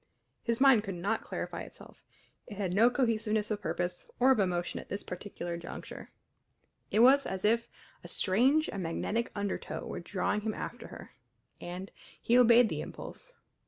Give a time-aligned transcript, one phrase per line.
[0.41, 2.01] His mind could not clarify itself;
[2.47, 6.09] it had no cohesiveness of purpose or of emotion at this particular juncture.
[6.89, 7.69] It was as if
[8.03, 11.11] a strange and magnetic undertow were drawing him after her.
[11.59, 13.33] And he obeyed the impulse.